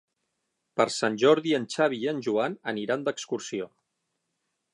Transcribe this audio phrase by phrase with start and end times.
[0.79, 3.71] Per Sant Jordi en Xavi i en Joan aniran d'excursió.